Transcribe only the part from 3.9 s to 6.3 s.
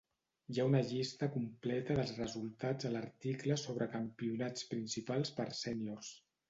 campionats principals per séniors.